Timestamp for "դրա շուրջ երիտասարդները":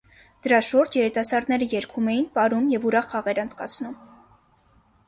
0.45-1.67